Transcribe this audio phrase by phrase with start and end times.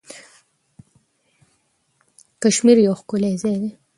[2.41, 3.71] کشمیر یو ښکلی ځای دی.